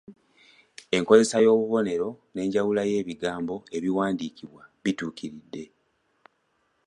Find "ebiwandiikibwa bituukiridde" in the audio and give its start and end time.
3.77-5.63